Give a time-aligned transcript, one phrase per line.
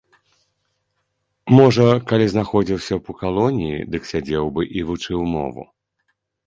[1.59, 5.63] Можа, калі знаходзіўся б у калоніі, дык сядзеў бы і вучыў мову.